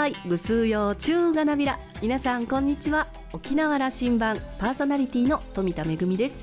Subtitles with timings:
[0.00, 0.14] さい。
[0.26, 1.78] ぐすうよう中がなびら。
[2.00, 3.06] 皆さんこんにちは。
[3.34, 6.42] 沖縄羅針盤パーソナリティの富田恵です。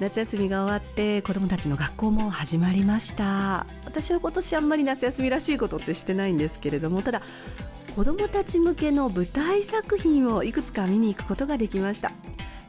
[0.00, 3.66] 夏休みが終わって子どもたちの学校も始まりました。
[3.84, 7.20] 私は今年あんまり夏休みらしいことってしてないんですけれどもただ
[7.94, 12.12] 子どもたち向けの舞台作品をいくつか見に行くことができました。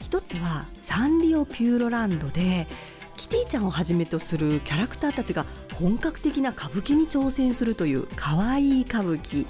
[0.02, 2.68] 一つはサンリオピューロランドで
[3.16, 9.46] キティちゃんをはじめとするキャラクターたちが本格的な歌舞伎に挑戦するというかわいい歌舞伎。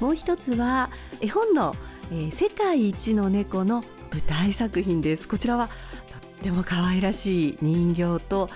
[0.00, 1.76] もう一つは絵本の、
[2.10, 5.28] えー、世界一の猫の舞台作品です。
[5.28, 5.72] こちらはと
[6.16, 8.50] っても可愛らしい人形と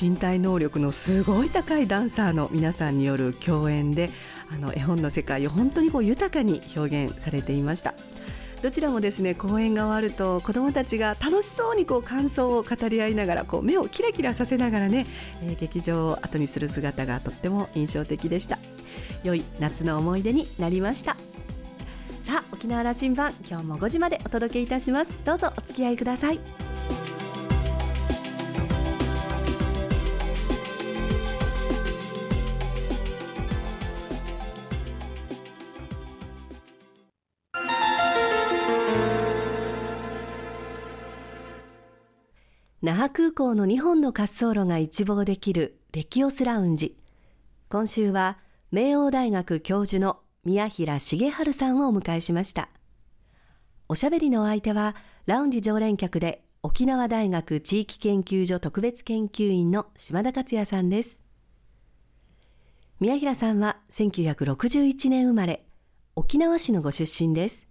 [0.00, 4.10] 身体能力のすごい高いダンサーの皆さんによる共演で
[4.52, 7.94] あの絵本の世界を本当にこう豊かに表現されていました。
[8.62, 15.06] どちらもですね公演が終わると子どもたちが楽しそうにこう感想を語り合いながらこう目をキラキラさせながらね、
[15.42, 18.58] えー、劇場を後にする姿がとっても印象的でした。
[19.22, 21.16] 良い夏の思い出になりました。
[22.22, 25.16] さあ沖縄羅針盤今日も5時までお届けいたします。
[25.24, 26.40] どうぞお付き合いください。
[42.86, 46.96] 那覇空港の2本の滑走路が一望できるレキオスラウンジ。
[47.68, 48.38] 今週は
[48.70, 52.68] 明王大学教授の宮平茂春さんをお迎えしました。
[53.88, 54.94] おしゃべりのお相手は
[55.26, 61.20] ラウンジ常連客で沖縄大学地域研究所特別研究員の島田克也さんです。
[63.00, 65.66] 宮平さんは1961年生まれ
[66.14, 67.66] 沖縄市のご出身です。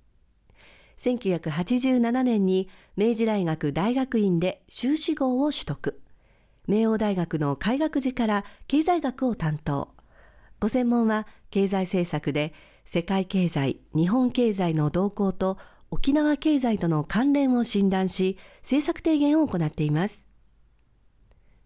[0.98, 6.02] 1987年に明治大学大学院で修士号を取得。
[6.68, 9.90] 明王大学の開学時から経済学を担当。
[10.60, 12.54] ご専門は経済政策で
[12.86, 15.58] 世界経済、日本経済の動向と
[15.92, 20.26] 沖縄経済との関連を診断し、政策提言を行っています。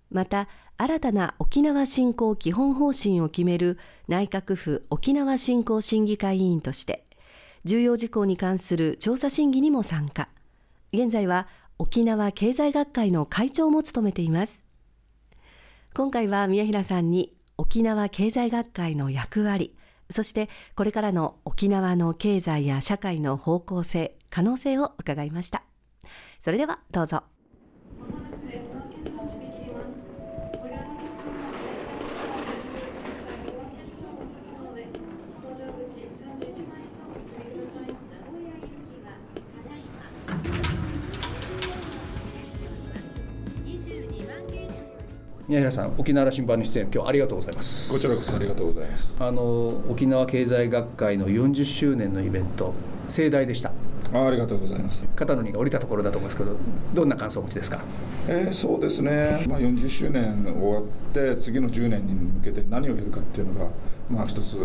[0.09, 3.77] また、新たな沖縄振興基本方針を決める
[4.07, 7.05] 内閣府沖縄振興審議会委員として、
[7.65, 10.27] 重要事項に関する調査審議にも参加。
[10.93, 11.47] 現在は
[11.77, 14.63] 沖縄経済学会の会長も務めています。
[15.93, 19.75] 今回は宮平さんに沖縄経済学会の役割、
[20.09, 25.63] そしてこれからの沖縄の経済や社会の方向性、可能性を伺いました。
[26.39, 27.23] それではどうぞ。
[45.49, 47.91] 宮平さん沖縄羅針盤に出演今日ありがとうございます。
[47.91, 49.15] こちらこそありがとうございます。
[49.19, 52.71] あの沖縄経済学会の40周年のイベント
[53.07, 53.71] 盛大でした。
[54.13, 55.03] あありがとうございます。
[55.15, 56.55] 肩の荷が下りたところだと思いますけど
[56.93, 57.79] どんな感想をお持ちですか、
[58.27, 63.71] えー、そうですね、まあ、40周年終わって次の10年に向けて何をやるかっていうのが、
[64.09, 64.63] まあ、一つミ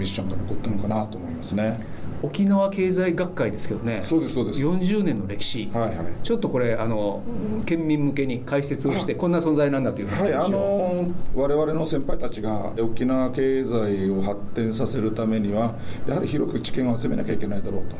[0.00, 1.80] ッションが残ったのかなと思いますね
[2.22, 4.02] 沖縄経済学会ですけどね。
[4.04, 4.60] そうですそうです。
[4.60, 7.22] 40年の歴史、はいはい、ちょっとこれあの
[7.64, 15.74] 県民向けに解説をしてこんな存在なんだというはいあの我々の先輩たちが沖縄経済を発展させるためには
[16.06, 17.96] やはり広く知見を集めなきゃいけないだろうと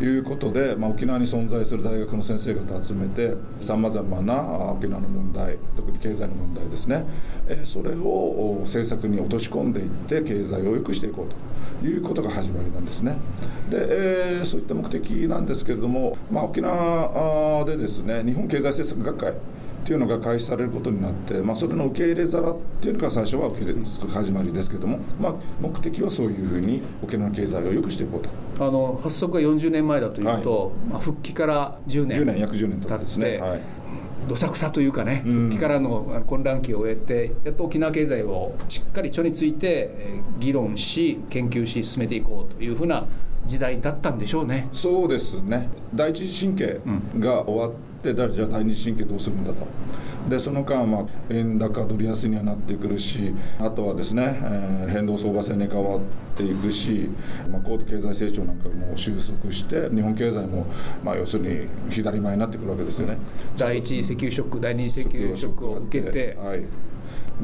[0.00, 7.04] いうことで、まあ、沖縄に存在する大学の先生方を集めてさまざまな沖縄の問題特に経済の問題ですね、
[7.48, 13.16] えそれを政策に落とし込んでいって経済を良くしていこうということが始まりなんですね。
[13.70, 19.34] で、え、そういった目的なんですけれども、まあ、沖縄でですね日本経済政策学会
[19.86, 28.20] っていうのが開始されることになって、まあ、それの受け入れ皿っていうのが最初は受け入れ始まりですけども、まあ、目的はそういうふうに沖縄の経済を良くしていこう
[28.56, 28.66] と。
[28.66, 33.60] あの発足が40年前だというと、はい、まあ、復帰から10年10年約10年経ってですね、はい。
[34.28, 43.06] どさくさというかね、復帰からの混乱期を終えて、やっと沖縄経済をしっかり著について議論し、研究し、進めていこうというふうな
[43.44, 44.68] 時代だったんでしょうね。
[44.72, 45.68] そうですね。
[45.94, 46.80] 第一次神経
[47.20, 47.72] が終わっ
[48.12, 49.66] ってじゃあ第二神経どうするんだと。
[50.28, 56.00] でその間、まあ、円高ドル安にはなってくるしあとはですね、えー、変動相場制に変わっ
[56.36, 57.08] ていくし、
[57.50, 60.66] まあ、高度経済成長なんかも収束して日本経済も、
[61.04, 63.18] まあ、要するに左前になってくるわけですよね、
[63.56, 66.64] 第一次石油ショック第二次石油ショックを受けて、はい、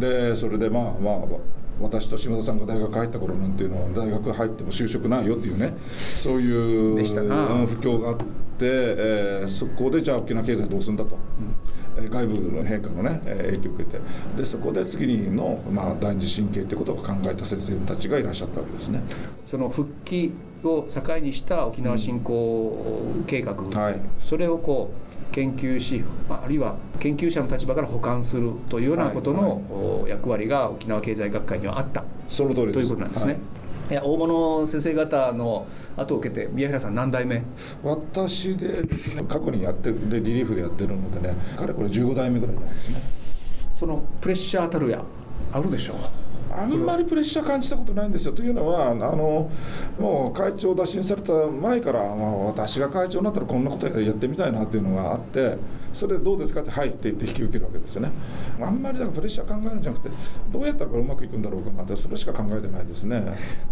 [0.00, 1.19] でそれでまあまあ
[1.81, 5.75] 私と島田さんが大学入った頃なんていうのは大学入っても就職ないよっていうね。
[6.17, 8.25] そういう不況があって、
[8.64, 11.17] えー、そこでじゃあ沖縄経済どうするんだと、
[12.11, 14.00] 外部の変化のね影響を受けて。
[14.37, 19.03] でそこで次の、まあ、第二次神経ということを考えた先生たちがいらっしゃったわけですね。
[19.44, 20.32] その復帰
[20.64, 23.70] を境にした沖縄振興計画、うん。
[23.70, 24.93] はい、それをこ
[25.31, 32.05] う研究しあるいは研究者の立場から補完するというようなことの役割が沖縄経済学会にはあった。
[32.29, 33.32] その通りということなんですね。
[33.32, 37.43] はいいや大物先生方の後を受けて宮平さん何代目？
[37.82, 43.69] 私でですね過去にやってるでリリーフでやってるのでねかれこれ15代目ぐらいなんですね。
[43.75, 45.02] そのプレッシャーたるや
[45.52, 45.96] あるでしょう
[46.53, 48.33] あんまりプレッシャー感じたことないんですよ。
[48.33, 49.51] というのはあの
[49.99, 55.57] もう会長打診された前から、まあ、私が会長になったらこんなことやってみたいなっていうのがあって
[55.93, 58.11] それでどうですかって「はい」って言って引き受けるわけですよね。
[58.61, 60.15] あんまりだからプレッシャー考えるんじゃなくて
[60.51, 63.25] どうやったらうまくいくんだろうかなってそれしか考えてないですね。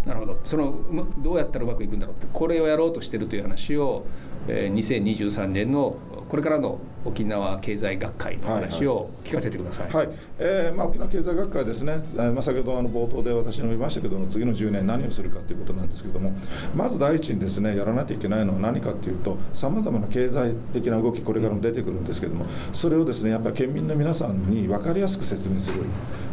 [0.07, 0.75] なるほどその
[1.19, 4.05] どうやったらうまくいくんだろうってこれをやろうとしてるという話を、
[4.49, 5.97] えー、2023年の
[6.31, 16.33] これからの沖縄経済学会の話を聞かせてください、はいはい、えー、まあ、沖縄経済学会ですね、えー、まあ、先ほどあの冒頭で私述べましたけども次の10年何をするかということなんですけども
[16.75, 25.85] まず第一にですねやらなきゃいけないのは何かというとさまざまな経済的な動きこれからも出てくるんですけどもそれをですねやっぱり県民の皆さんに分かりやすく説明する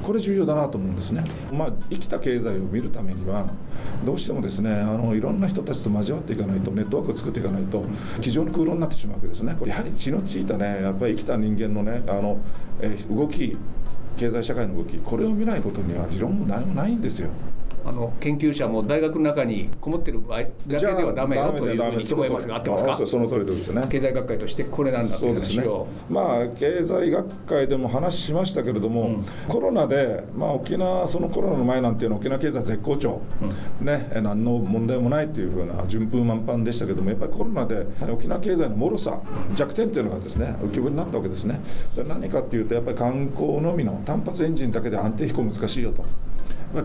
[0.04, 3.48] これ重要だなと思うんですね、まあ、生きた経済を見るためには
[4.06, 7.86] どうしてもですねあのいろんな人たちと交わっていかないとネットワークを作っていかないと
[8.22, 9.58] 机上の空論になってしまうわけですね。
[9.66, 12.40] やはり血のついたねやっぱり生きた人間のねあの、
[12.82, 13.58] え動き
[14.18, 17.30] 経済社会の動きこれを見ないことには理論も何もないんですよ。
[17.88, 23.08] あの研究者も大学の中にこもってる場合だけではだめよというふうに聞こえますが合ってますか？
[23.08, 23.88] その通りですね。
[23.90, 33.22] 経済学会としてこれなんだという話を、ね、まあ経済学会でも話しましたけれども、うん、コロナで、まあ、沖縄そのコロナの前なんていうのは沖縄経済絶好調、
[33.80, 39.22] うん、ね何の問題もないっていうふうな順風満帆でしたけどもやっぱりコロナで沖縄経済の脆さ
[39.56, 41.62] 弱点っていうのがですね浮き彫りになったわけですね。
[41.94, 46.04] それ何かっていうとやっぱり観光のみの単発エンジンだけで安定飛行難しいよと。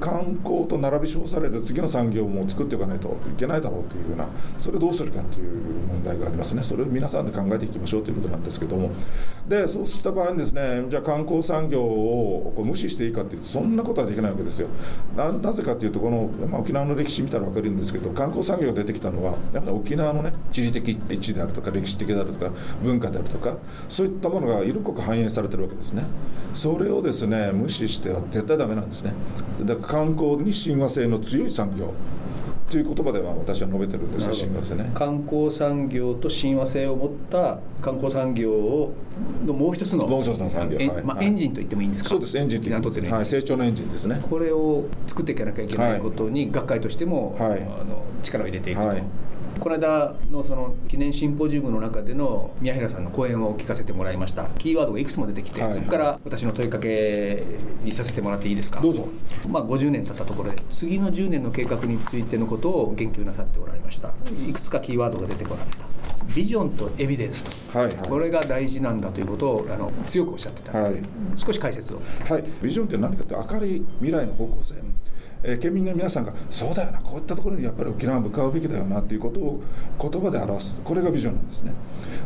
[0.01, 4.27] 観光と並び称される次の産業も作っていかないといけないだろうというような
[4.57, 5.53] それをどうするかという
[5.89, 6.63] 問題がありますね。
[6.63, 8.91] それを皆さんで考えていきましょうということなんですけども。
[9.49, 14.69] でそうした場合にですねじゃあ観光産業をこう無視していいかというとそんなことはできないわけですよ。
[15.17, 22.53] なぜかというとこの、まあ、沖縄の歴史見たら分かるんですけど観光産業が出てきたのはやっぱり沖縄のね地理的位置であるとか歴史的であるとか
[22.83, 23.57] 文化であるとか
[23.89, 26.05] そういったものが色濃く反映されてるわけですね。
[26.55, 29.15] それをですね無視しては絶対ダメなんですね。
[29.75, 31.93] だから観光に親和性の強い産業
[32.71, 34.91] という言葉では私は述べてるんですよ親和性ね。
[34.95, 38.95] 観光産業と親和性を持った観光産業を
[39.45, 41.03] のもう一つのもう一つの産業、はい。
[41.05, 42.11] まあ、エンジンと言ってもいいんですか？
[42.11, 42.39] そうです。
[42.39, 44.21] エンジンと言ってはい、成長のエンジンですね。
[44.23, 49.03] これを作っていかなきゃいけないことに学会としても、はい、あの力を入れていくと、はい
[49.63, 54.47] この間のその記念シンポジウムの中での宮平さんの講演を聞かせてもらいました。
[54.59, 57.45] キーワードがいくつも出てきて、はい、そこから私の問いかけ
[57.85, 58.81] にさせてもらっていいですか？
[58.81, 59.07] どうぞ、
[59.49, 64.13] まあ、50年経ったところで次の10年の計画についてのことを言及なさっておられました。
[64.49, 65.77] いくつかキーワードが出てこられた。
[66.35, 70.95] ビジョンとエビデンスと、はいはい、これが大事なんだということをあの強くおっしゃってた、はい、
[71.37, 74.75] 少し解説を、はい、ビジョンって何かって明るい未来の方向性、
[75.43, 79.63] えー、県民の皆さんがそうだよなこういったところにやっぱり沖縄向かうべきだよなということを
[80.01, 81.73] 言葉で表すこれがビジョンなんですね。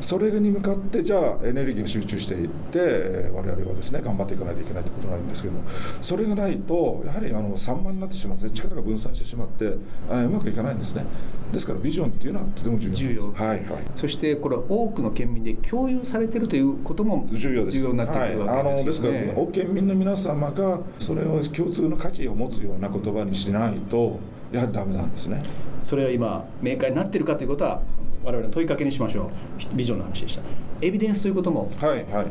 [0.01, 5.63] それに向かってじゃあエネルギーを集中していって、えー、我々はですね頑張っていかないといけないということになるんですけども
[6.01, 9.77] それがないとやはりあの散漫になってしまって力が分散してしまって
[10.11, 11.05] あうまくいかないんですね。
[11.53, 13.33] ですからビジョンっていうのはとても重要重要。
[13.33, 13.65] はいはい。
[13.95, 17.79] そしてこれ多くの県民で共有されているということも重要です。
[17.79, 24.19] 重要になってくるわけですよね、はい、あのですから県民の皆様がそれを共通の価値を持つような言葉にしないと
[24.51, 25.43] やはりダメなんですね。
[25.83, 27.81] それは今明快になっているかということは
[28.25, 29.31] 我々の問いかけにしましょ
[29.73, 29.77] う。
[29.77, 30.43] ビジョンの話でした。
[30.81, 32.27] エビデンスということもはいはい。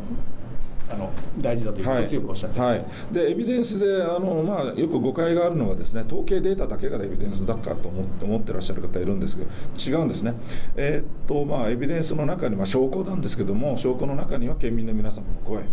[0.88, 10.36] あの大事だということを強くおっしゃって、はい、はい、でエビデンスであの、まあ、よく誤解があるのはですね統計データだけがエビデンスだかと思って思ってらっしゃる方いるんですけど違うんですね、
[10.76, 15.64] えー、っとまあ、エビデンスの中に、まあ、証拠なんですけども証拠の中には県民の皆様の声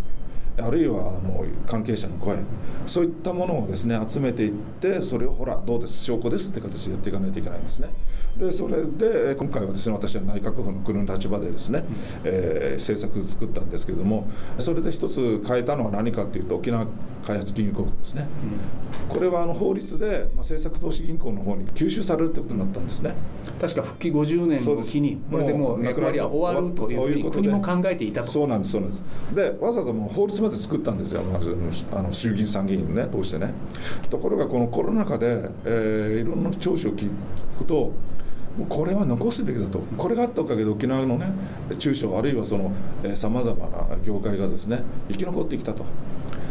[0.59, 2.37] あるいはあの関係者の声
[2.87, 7.91] そういったものをですね集めていってそれをほらどうです証拠ですって形でやっていかないといけないんですね。
[8.37, 11.85] でそれで今回はですね私は内閣府の国の立場でですね、
[12.25, 14.29] えー、政策を作ったんですけれども
[14.59, 16.87] それで一つ変えたのは何かというと沖縄
[17.27, 18.27] 開発金融公庫ですね、
[19.09, 23.15] これはあの法律で、まあ、政策投資銀行の方に吸収されるということになったんですね。
[23.61, 28.29] 確か復帰50年の日にこれでもう役割は終わるというふうに国も考えていたと。
[28.29, 29.03] そうなんですそうなんです。
[29.35, 31.57] でわざわざもう法律まで作ったんですよ、まず
[31.93, 33.55] あの衆議院参議院ね通してね。
[34.11, 37.11] ところがこのコロナ禍で、えー、いろんな聴取を聞
[37.59, 37.93] くと
[38.59, 39.79] もうこれは残すべきだと。
[39.97, 41.27] これがあったおかげで沖縄のね
[41.79, 45.85] 中小あるいはさまざまな業界がですね生き残ってきたと。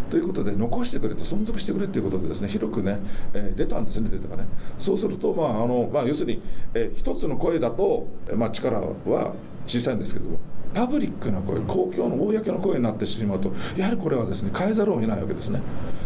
[0.10, 3.00] ということで残してくれと存続してくれということでですね広くね、
[3.34, 4.50] えー、出たんですねデータがね。
[4.78, 6.42] そうするとまああの、まあ、要するに、
[6.74, 9.34] えー、一つの声だと、まあ、力は
[9.66, 10.40] 小さいんですけども。
[10.74, 15.62] パブリックな声公共の公の声になってしまうとやはりこれはですね変えざるを得ないわけですね。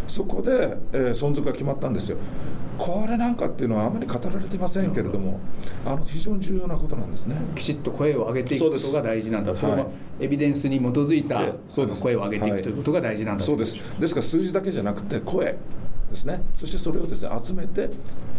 [0.07, 2.17] そこで、えー、存続が決まったんですよ。
[2.77, 5.39] これなんかっていうのはあまり語られてませんけれども
[5.85, 7.37] あの非常に重要なことなんですね。
[7.55, 9.55] きちっと声を上げていくことが大事なんだ。
[9.55, 9.87] それは
[10.19, 11.53] エビデンスに基づいた
[12.01, 13.75] 声を上げていくということが大事なんだそうです。
[13.99, 15.57] ですから数字だけじゃなくて声
[16.09, 16.41] ですね。
[16.53, 17.89] そしてそれをですね集めて、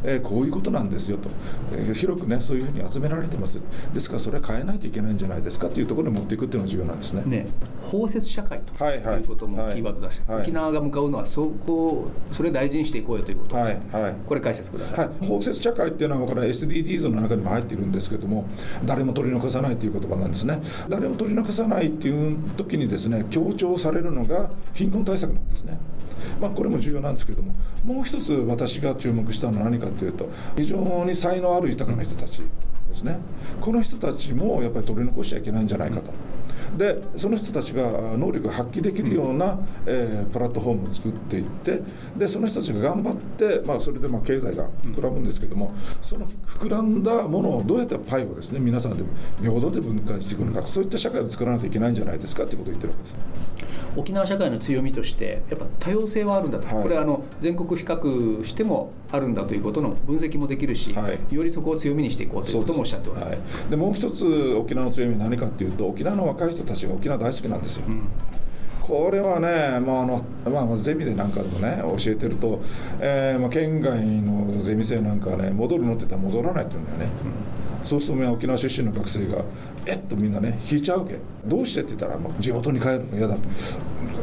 [0.04, 1.28] えー、こういうことなんですよと、
[1.72, 3.60] えー、広くねそういうふうに集められてます。
[3.92, 5.68] ですからそれは変えないといけないんじゃないですか。
[5.68, 7.22] というところに持っていくっていうのが重要なんですね。
[7.26, 7.46] ね
[7.80, 14.02] 包摂社会と、はいはい、いうこともキーワードだし、はい、沖縄が向かうのはそこそれを大事にしていこうよということです、はい。
[14.02, 18.46] はい、これ解説ください、はい、包摂社会っていうのはこれ SDGs の中にも入っているんですけども
[18.84, 20.60] 誰も取り残さないという言葉なんですね。
[20.88, 25.78] 誰も取り残さないっていう時にですね強調されるのが貧困対策なんですね
[26.40, 27.54] まあ、これも重要なんですけれども
[27.84, 32.42] もう一つ私が注目したのは何かというと非常に才能ある豊かな人たち
[32.88, 33.18] ですね
[33.60, 36.12] この人たちもやっぱり取り残しちゃいけないんじゃないかと。
[36.76, 41.82] でその人たちが能力を発揮できるような、えー、プラットフォームを作っていって
[42.16, 49.04] でその人たちが頑張って、まあ、それでまあ経済が膨らむんですけども、その膨らんだものをどうやってパイをですね皆さんで
[49.40, 53.56] 平等で分解していくのかそういった社会を作らないといけないんじゃないですかということを言ってるわけです。
[53.96, 67.86] 沖縄社会の強みとしてやっぱ多様性はあるんだと、はい、これはあの全国比較してもあるんだということの分析もできるし、はい、よりそこを強みにしていこうということもおっしゃっておられる、はい、でもう一つ沖縄の強みは何かというと沖縄の若い人たちが沖縄大好きなんですよ。
[67.88, 68.02] うん。
[68.86, 72.60] これはね、まああのまあ、ゼミでなんかでもね教えてると、
[73.00, 77.16] えーまあ、県外のゼミ生なんかはね戻るのって言ったら戻らないって言うんだよね、
[77.80, 79.44] うん、そうすると沖縄出身の学生が
[79.86, 83.36] えっとみんなね引いちゃうわけどうしてって言ったら、まあ、地元に帰るの嫌だ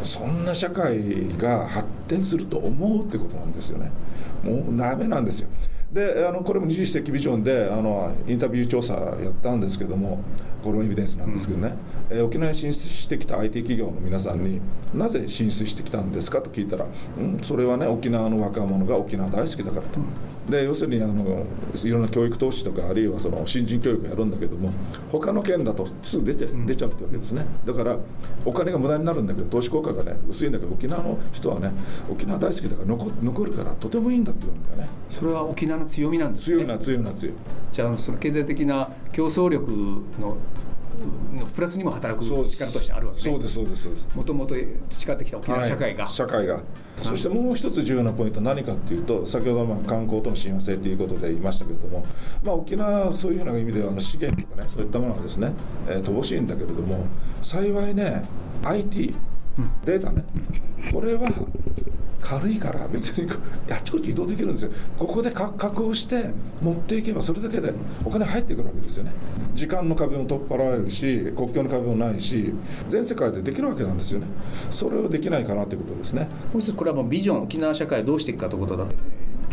[0.03, 3.92] そんな社会が発展すると思うってことなんですよね。
[4.44, 5.50] もうダメなんですよ。
[5.94, 10.24] であのこれも21世紀ビジョンであのインタビュー調査やったんですけども
[10.63, 11.75] これもエビデンスなんですけどね、
[12.10, 14.60] うん、え沖縄に進出してきた IT 企業の皆さんに
[14.92, 16.88] なぜ進出してきたんですかと聞いたら、
[17.20, 20.03] うん、それはね沖縄の若者が沖縄大好きだからと、う
[20.48, 24.72] ん、で要するにあのいろんな教育投資とかあるいはその新人教育をやるんだけども
[25.12, 27.46] 他の県だとすぐ出て出ちゃうってわですね。
[27.65, 27.98] だから
[28.46, 31.72] お金が無駄になるんだけど投資効果がね薄いんだけど沖縄の人はね
[32.10, 34.89] 沖縄大好きだから残残るからとてもいいんだって言うんだよね。
[35.10, 36.58] それは沖縄の強みなんですね。
[36.58, 37.36] 強いな強いな強い
[37.72, 39.72] じゃあその経済的な競争力
[40.20, 40.38] の
[41.55, 44.17] プラスにも働く力としてあるわけです、ね、そうですそうですそうです。
[44.17, 44.55] もともと
[44.89, 46.62] 培ってきた沖縄社会が、はい、社会が。
[46.95, 52.05] そしてもう一つ重要なポイントは何かっていうと先ほどまあ観光との親和性ということで言いましたけれども、
[52.43, 55.53] まあ、沖縄はそういうふうな意味ではあの資源とかねそういったものはですね、
[55.88, 57.05] えー、乏しいんだけれども
[57.41, 58.23] 幸いね
[58.63, 59.15] IT
[59.85, 60.23] データね
[60.91, 61.29] これは
[62.24, 63.30] 軽いから別に
[63.70, 64.72] あちこち移動できるんですよ。
[64.98, 67.74] ここで確保して持っていけばそれだけで
[68.06, 69.12] お金入ってくるわけですよね。
[69.53, 72.53] 時間の壁も取っ払えるし国境の壁もないし
[72.88, 74.27] 全世界でできるわけなんですよね。
[74.72, 76.30] それをできないかなということですね。
[76.53, 78.86] もう一つこれはもうビジョン沖縄社会をどうしていくかということだ。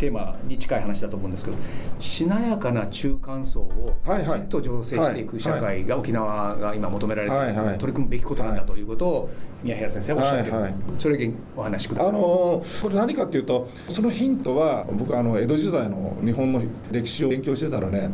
[0.01, 1.57] テーマに近い話だと思うんですけど
[1.99, 9.29] しなやかな中間層をきちっと醸成していく社会が沖縄が今求められている、取り組むべきことなんだということを
[9.63, 18.09] 宮平先生はおっしゃってる、はいはい、それお話しください、あのこれ何かっていうとそのヒントは僕あの江戸時代の日本の歴史を勉強してたらね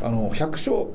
[0.00, 0.86] あの百姓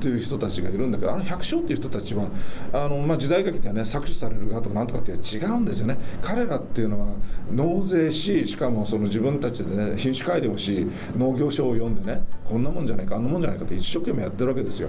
[0.00, 2.28] という人たちがいるんだけど、あの百姓っていう人たちは
[2.72, 5.98] あの、まあ、時代劇ではね搾取される側とかなんとかって違うんですよね。
[6.22, 7.14] 彼らっていうのは
[7.50, 10.86] 納税ししかもその自分たちでね品種改良し
[11.16, 14.88] 農業書を読んでねこんなもんじゃないかあんなもんじゃないかって一生懸命やってるわけですよ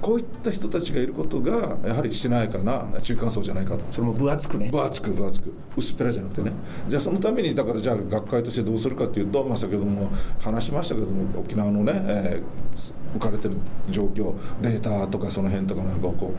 [0.00, 3.84] こういった人たちがいることがやはりしなやかな中間層じゃないかと。
[3.90, 4.70] それも分厚くね。
[4.70, 5.52] 分厚く分厚く。
[5.76, 6.52] 薄っぺらじゃなくてね、
[6.88, 13.56] じゃあそのためにだからじゃあ学会としてどうするかというと、まあ、先ほども話しましたけども沖縄のね、えー、置かれてる
[13.90, 16.32] 状況データとかその辺とかなんかをこ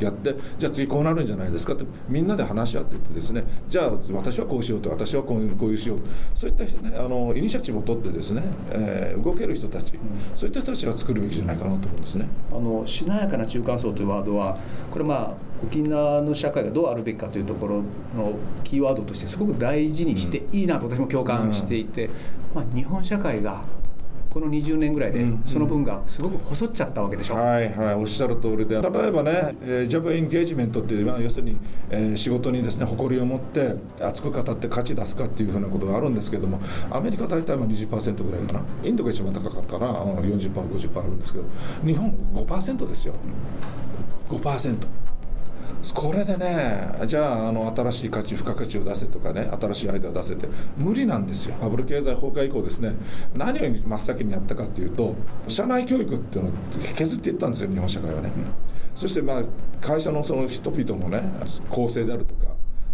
[0.00, 5.98] うやってじゃあ次こうなるんじゃないですかってみんなで話し合っていってですねじゃあ私はこうしようと私はこういうこういうしよう
[6.34, 10.00] そういった人ねあのイニシアチブを取ってですね、えー、動ける人たち、うん、
[10.34, 12.28] そういった人たちが作るべきじゃないかなと思うんですね。
[12.50, 14.58] あのしなやかな中間層というワードは
[14.90, 17.76] これまあ沖縄の社会がどうあるべきかというところ
[18.16, 18.34] の
[18.64, 22.10] キーワードとしてすごく大事にしていいなと私も共感していて、
[22.52, 23.62] まあ、日本社会が
[24.36, 27.94] この20年ぐらいでその分がすごく細っちゃったわけでしょ、うん、はいはい。
[27.94, 28.74] おっしゃる通りで。
[28.82, 31.56] 例えばね、えー、ジョブエンゲージメントっていう、まあ、要するに、
[31.88, 38.60] えー、仕事にですね誇りを持って熱く語って価値出すかっていうふうなことがあるんですけどもアメリカ大体まあ20%ぐらいかな。
[38.84, 41.46] インドが一番高かったら 40%50% あるんですけど。
[41.82, 43.14] 日本5%ですよ。
[44.28, 45.05] 5%。
[45.94, 51.56] これでねじゃああの新しい価値付加価値を出せとかね新しいアイデアを出せて無理なんですよ。
[51.60, 52.94] バブル経済崩壊以降ですね。
[53.34, 55.14] 何を真っ先にやったかっていうと
[55.48, 56.52] 社内教育っていうのを
[56.94, 58.30] 削っていったんですよ日本社会はね、
[58.94, 59.42] そしてまあ
[59.80, 61.22] 会社のその人々のね
[61.70, 62.45] 構成であるとか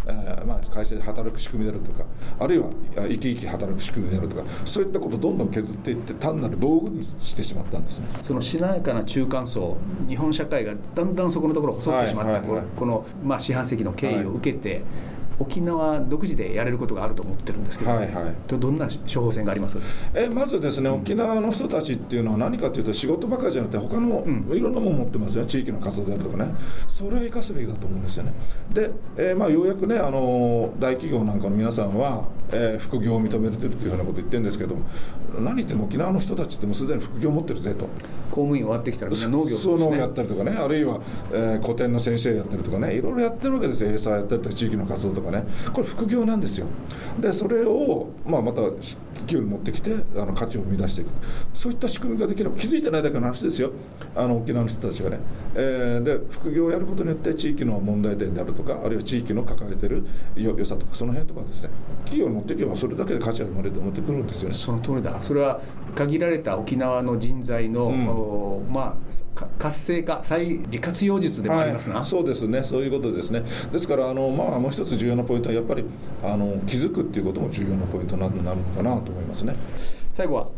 [0.07, 2.05] えまあ、会社で働く仕組みであるとか
[2.39, 2.67] あるいは
[2.97, 8.07] 生き生き働く仕組みであるとかそういったことをどんどん削っていって単なる道具にしてしまったんですね。
[8.23, 9.77] そのしなやかな中間層
[10.09, 14.83] 日本社会がだんだんそこのところ細ってしまった、はいはいはい、この、まあ、四半世紀の経緯を受けて、はい
[15.39, 19.79] 沖縄独自でやれることがあると思ってるんですけど、はいはい、どんな処方箋があります？
[20.15, 24.25] えまずですね、沖縄の人たちっていうのは何かというと仕事ばかりじゃなくて他の
[24.55, 26.55] いろんなもの持ってますよ、地域の活動であるとかね。
[26.89, 28.33] それを生かすべきだと思うんですよね。
[28.73, 34.77] で、えー、まあ、ようやくねあの大企業なんかの皆さんは、えー、副業を認めれてるというふうなことを言ってるんですけど
[35.39, 37.89] 何言っても沖縄の人たちってもうすでに副業を持ってるぜと
[38.33, 40.53] 公務員終わってきたらみんな農業、ね、そう農業やったりとかね。
[40.53, 41.01] あるいは、
[41.33, 42.95] えー、古典の先生やったりとかね。
[42.95, 43.91] いろいろやってるわけですよ。
[43.91, 45.45] エーサーやったりとか地域の活動とかね。
[45.71, 46.67] これ副業なんですよ。
[47.21, 48.97] でそれを、まあ、また企
[49.27, 51.09] 業に持ってきてあの価値を生み出していく。
[51.53, 53.73] そういった仕組みができれば気づいてないだけの話ですよ。
[54.17, 55.19] あの沖縄の人たちがね、
[55.55, 61.71] えー、で副業をやることによって地域の問題点であるとかあるいは地域の抱えてる良さとかその辺とかですね
[62.05, 64.55] 企業に持っていけばそれだけで価値が生まれて持ってくるんですよね。
[64.55, 65.19] その通りだ。
[65.23, 65.61] それは
[65.95, 68.07] 限られた沖縄の人材の、うん、
[68.71, 68.97] ま
[69.37, 72.63] あ活性化再利活用術でもありますな、はい、そうですね。
[72.63, 73.43] そういうことですね。
[73.73, 75.85] ですからあの、まあ、もう一つ重要なポイントはやっぱり
[76.23, 78.43] あの気づくっていうことも重要なポイントになるの
[78.77, 79.55] かなと思いますね。
[80.13, 80.49] 最後は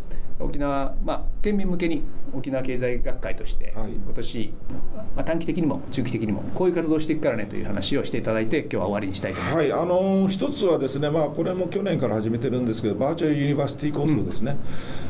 [0.40, 4.54] 沖縄、まあ、県民向けに沖縄経済学会として、はい、今年、
[5.14, 14.56] まあ、短期的にも中期的にもこういう活動をしていくからねという話をしていただいて今日は終わりにしたいと思います、はい、あの一つはですね、まあ、これも去年から始めてるんですけどバーチャルユニバーシティ構想ですね、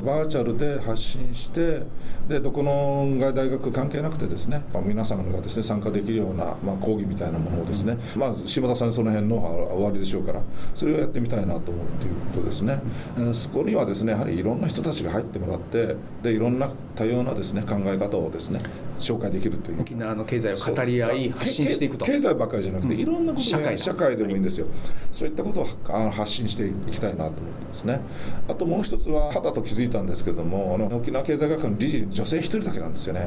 [0.01, 1.83] うん、バーチャルで発信して
[2.29, 10.43] でどこの大学関係なくてですね、まあ、皆さんがですね参加できるような、まあ、講義みたいなものをですね、まあ、島田さんその辺の終わりでしょうから
[10.75, 12.81] それをやってみたいなと思うということですね、
[13.17, 18.61] うん、そこにはですねやはりいろんな人たちが入ってもらってでいろんな多様なですね考え方をですね
[18.99, 19.83] 紹介できるという。
[19.83, 22.05] 沖縄の経済を語り合い発信していくと。
[22.05, 24.67] 経済ばっかりじゃなくて、いろんなこと、社会社会でもいいんですよ。
[25.13, 28.01] そういったことをあの発信していきたいなと思ってますね。
[28.49, 33.27] あともう一つは肌と気づいたんですけれどもあの沖縄経済学会の理事女性一人だけなんですよね。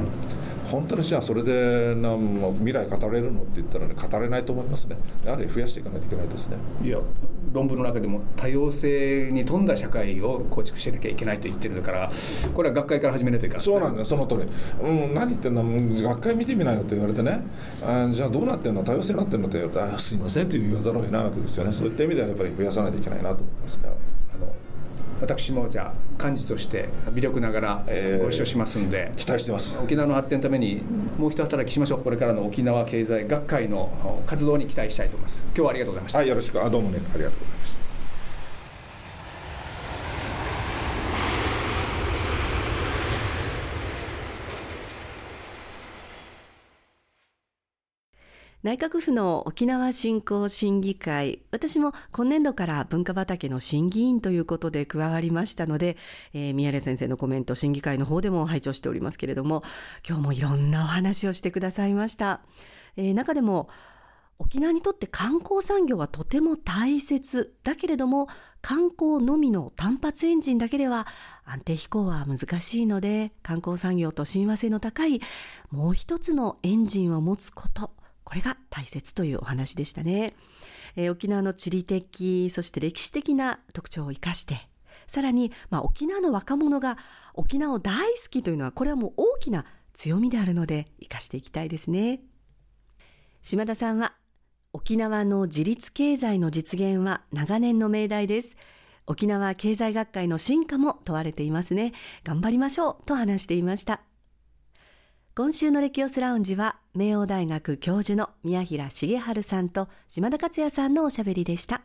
[0.64, 4.96] 本当にじゃあそれでな未来語れるのって言ったらね語れないと思いますね。
[5.24, 6.56] やはり増やしていかないといけないですね。
[6.82, 6.98] いや
[7.52, 12.10] 論文の中でも多様性に富んだ社会を構築しなきゃいけないと言ってるから
[12.54, 14.42] これは学会から始めないといけないそうなんだよその通り、
[14.82, 17.40] うん、何言ってんの学会見てみなよって言われてね。
[17.86, 18.82] あじゃあどうなってんの？
[18.82, 24.52] 多様性になってんのって言われてすいませんと言わざるを得ないわけですよねそういった意味ではやっぱり増やさないといけないなと思います、あの
[25.20, 27.84] 私もじゃあ幹事として微力ながら
[28.22, 29.76] ご一緒しますんで、えー、期待してます。
[29.82, 30.80] 沖縄の発展のために
[31.18, 32.02] もう一働きしましょう。
[32.02, 35.44] これからの沖縄経済学会の活動に期待したいと思います。
[35.46, 36.64] 今日はありがとうございました、はい、よろしく。
[36.64, 37.87] あどうもねありがとうございました
[48.64, 55.96] 内閣府の沖縄振興審議会私も今年度から文化畑の審議員ということで加わりましたので、
[56.34, 59.62] えー、宮根先生のコメント審議会の方でも拝聴しておりますけれども
[60.06, 62.40] 今日もいろんなお話をしてくださいました、
[62.96, 63.68] えー、中でも
[64.40, 68.26] 沖縄にとって観光産業はとても大切だけれども
[68.60, 71.06] 観光のみの単発エンジンだけでは
[71.44, 75.20] 安定飛行は難しいので観光産業と親和性の高い
[75.70, 77.92] もう一つのエンジンを持つこと。
[78.28, 80.34] これが大切というお話でしたね、
[80.96, 84.68] えー、沖縄の地理的そして歴史的な特徴を生かして
[85.06, 86.98] さらに、まあ、沖縄の若者が
[87.32, 89.64] 沖縄を大好きというのはこれはもう大きな
[89.94, 92.20] 強みであるので生かしていきたいですね。
[93.40, 94.12] 島田さんは
[94.74, 98.58] 沖縄の自立経済の実現は長年の命題です。
[99.06, 101.94] 沖縄経済学会の進化も問われていますね。
[102.24, 104.02] 頑張りましょうと話していました。
[105.38, 111.82] 今週のレキオスラウンジは明王大学教授の宮平茂春さんと島田克也さんのおしゃべりでした。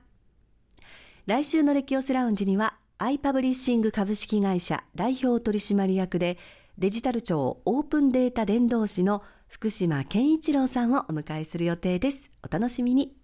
[1.27, 6.39] 来週のレキオスラウンジにはアイパブリッシング株式会社代表取締役で
[6.79, 12.31] デジタル庁オープンデータ伝道師の福島健一郎さんをお迎えする予定です。
[12.43, 13.15] お楽しみに。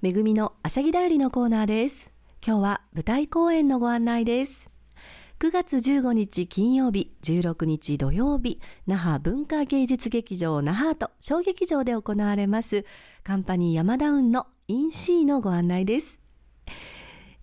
[0.00, 2.15] めぐみのあしゃぎだよりのコーナーです。
[2.46, 4.70] 今日は舞台公演のご案内です。
[5.40, 12.84] 9月15日金曜日16日土曜日那覇文化芸術劇場那覇と小劇場で行われます
[13.24, 16.20] カンパニー山田運のインシーのご案内です。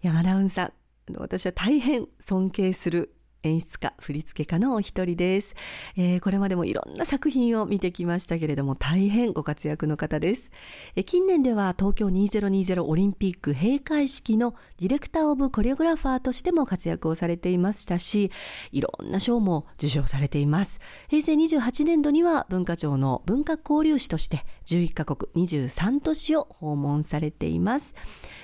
[0.02, 0.74] 山田運さん
[1.18, 3.14] 私は大変尊敬する
[3.44, 5.56] 演出家振付家のお一人です、
[5.96, 10.52] えー、これまでもいろんな作品を見てきましたけれども大変ご活躍の方です、
[10.96, 18.32] えー、近年では東京2020オリンピック閉会式のディレクターオブコレオグラファーとしても活躍をされていましたし
[18.72, 20.80] いろんな賞も受賞されています。
[21.10, 27.96] 平成28年度には文化庁の文化交流士として11カ国23都市を訪問されています、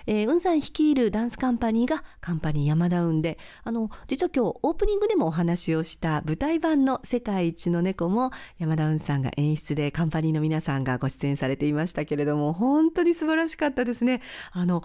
[0.06, 14.22] えー、雲山率いるダンスカンパニーがカンパニー山田雲であの実は今日オープニングでもお話をした舞台版の世界一の猫も山田雲さんが演出でカンパニーの皆さんがご出演されていましたけれども本当に素晴らしかったですね。
[14.52, 14.84] あの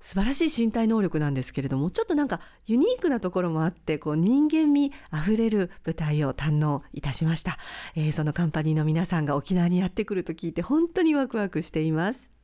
[0.00, 7.58] 素晴らしい身体能力なんですけれどもちょっとなんかユニークなところもあってこう人間味あふれる舞台を堪能いたしました、
[7.96, 12.37] えー、そのカンパニーの皆さんが沖縄にやってくると聞いて本当にワクワクしています。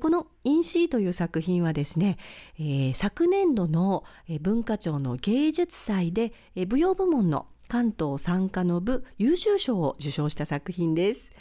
[0.00, 2.18] この「インシー」という作品はですね、
[2.58, 4.04] えー、昨年度の
[4.40, 11.32] 文化庁の芸術祭で舞踊部門の関東参加の部優秀賞を受賞した作品です。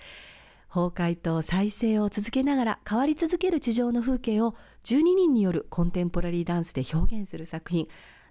[0.73, 7.89] 崩壊と再生を続けながら変わり続ける地上の風景を12人によるコンテンポラリーダンスで表現する作品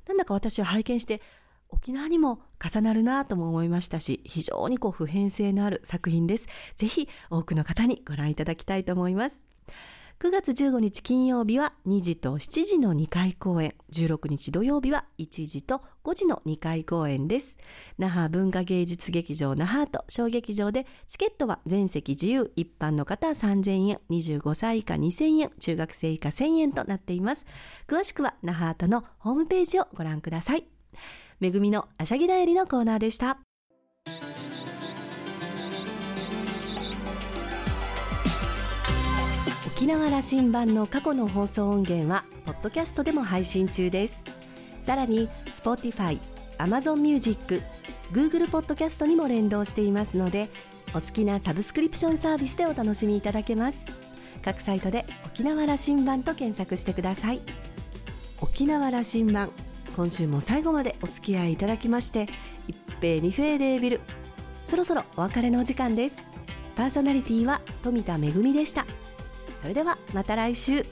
[0.08, 1.20] なんだか私は拝見して
[1.70, 6.48] 沖縄にも重なるなとも思いましたし非常にこう普遍性のある作品です。
[6.76, 9.46] ぜひ多くの方にご覧いただきたいと思います。
[10.20, 13.74] 9月15日金曜日は2時と7時の2回公演。
[13.90, 17.56] 16日土曜日は1時と5時の2回公演です。
[17.96, 22.52] 那覇文化芸術劇場那覇と小劇場でチケットは全席自由。
[22.54, 24.00] 一般の方3000円。
[24.10, 25.50] 25歳以下2000円。
[25.58, 27.46] 中学生以下1000円となっています。
[27.86, 30.66] 詳しくは那覇とのホームページをご覧ください。
[31.40, 33.38] めぐみのあしゃぎだよりのコーナーでした。
[39.66, 44.22] 沖縄羅針盤の過去の放送音源はポッドキャストでも配信中です。
[44.82, 46.18] さらに Spotify、
[46.58, 47.62] Amazon Music、
[48.12, 50.50] Google ポッドキャストにも連動していますので
[50.90, 53.86] お好きなサブスクリプションサービスでお楽しみいただけます。
[54.42, 57.40] 各サイトで沖縄羅針盤と検索してください。
[58.42, 59.48] 沖縄羅針盤。
[59.96, 62.26] 今週も最後までお付き合いいただきまして
[62.68, 64.00] 一平二平レービル。
[64.66, 66.16] そろそろお別れのお時間です。
[66.76, 68.86] パーソナリティは富田恵でした。
[69.60, 70.86] それではまた来週。